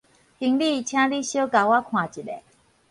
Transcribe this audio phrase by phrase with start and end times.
[0.39, 2.39] 行李請你小共我看一下